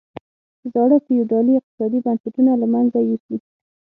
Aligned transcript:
زاړه 0.73 0.97
فیوډالي 1.05 1.53
اقتصادي 1.57 1.99
بنسټونه 2.05 2.51
له 2.61 2.67
منځه 2.73 2.97
یوسي. 3.09 3.37